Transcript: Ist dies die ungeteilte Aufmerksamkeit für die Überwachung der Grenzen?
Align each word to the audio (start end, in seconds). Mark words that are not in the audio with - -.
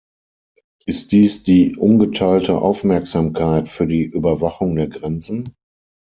Ist 0.87 1.11
dies 1.11 1.43
die 1.43 1.75
ungeteilte 1.77 2.57
Aufmerksamkeit 2.59 3.69
für 3.69 3.85
die 3.85 4.01
Überwachung 4.03 4.75
der 4.75 4.87
Grenzen? 4.87 5.53